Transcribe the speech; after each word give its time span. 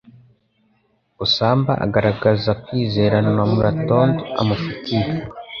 usamba 1.25 1.71
agaragaza 1.85 2.51
kwizera 2.63 3.17
n'umlatndo 3.35 3.97
amufitiye! 4.41 5.11